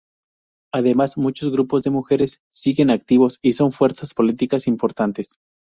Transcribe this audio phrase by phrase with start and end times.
[0.73, 5.35] Además, muchos grupos de mujeres siguen activos y son fuerzas políticas importantes.